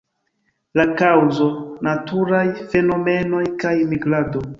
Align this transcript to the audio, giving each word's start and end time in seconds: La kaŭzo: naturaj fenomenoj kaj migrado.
La 0.79 0.85
kaŭzo: 1.01 1.49
naturaj 1.87 2.41
fenomenoj 2.73 3.43
kaj 3.65 3.75
migrado. 3.93 4.43